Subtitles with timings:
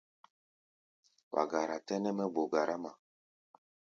[1.33, 2.91] Wa gara tɛ́nɛ́ mɛ́ gbo garáma.